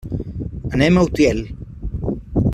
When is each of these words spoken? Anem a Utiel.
Anem 0.77 0.97
a 0.97 1.03
Utiel. 1.09 1.45